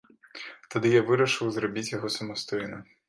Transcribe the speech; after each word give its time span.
Тады 0.75 0.87
я 0.93 1.01
вырашыў 1.09 1.47
зрабіць 1.59 1.87
яго 1.97 2.07
самастойна. 2.17 2.81